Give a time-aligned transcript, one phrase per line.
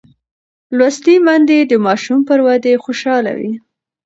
[0.77, 3.53] لوستې میندې د ماشوم پر ودې خوشحاله وي.